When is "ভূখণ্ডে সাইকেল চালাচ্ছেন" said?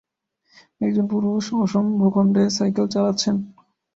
1.99-3.35